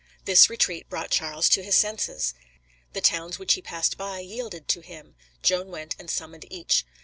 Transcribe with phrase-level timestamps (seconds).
[0.25, 2.33] This retreat brought Charles to his senses.
[2.93, 6.85] The towns which he passed by yielded to him; Joan went and summoned each.